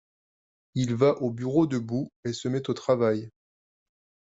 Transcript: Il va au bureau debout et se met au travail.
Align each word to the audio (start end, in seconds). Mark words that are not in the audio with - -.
Il 0.73 0.95
va 0.95 1.21
au 1.21 1.29
bureau 1.29 1.67
debout 1.67 2.11
et 2.25 2.33
se 2.33 2.47
met 2.47 2.67
au 2.71 2.73
travail. 2.73 3.29